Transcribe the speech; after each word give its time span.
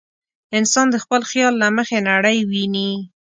انسان 0.57 0.87
د 0.91 0.95
خپل 1.03 1.21
خیال 1.31 1.53
له 1.61 1.67
مخې 1.77 1.99
نړۍ 2.09 2.37
ویني. 2.49 2.91